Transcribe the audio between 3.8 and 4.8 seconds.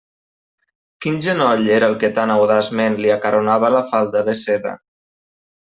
falda de seda?